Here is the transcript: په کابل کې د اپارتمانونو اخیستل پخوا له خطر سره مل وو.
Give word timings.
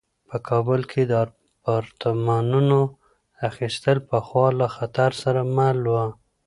په 0.29 0.37
کابل 0.49 0.81
کې 0.91 1.01
د 1.05 1.13
اپارتمانونو 1.27 2.79
اخیستل 3.49 3.97
پخوا 4.09 4.47
له 4.59 4.67
خطر 4.75 5.09
سره 5.23 5.41
مل 5.55 5.79
وو. 5.93 6.07